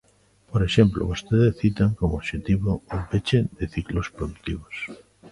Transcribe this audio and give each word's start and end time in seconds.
Por 0.51 0.61
exemplo, 0.67 1.09
vostedes 1.11 1.57
citan 1.61 1.91
como 1.99 2.17
obxectivo 2.19 2.69
o 2.95 2.97
peche 3.09 3.39
de 3.57 3.65
ciclos 3.73 4.07
produtivos. 4.17 4.75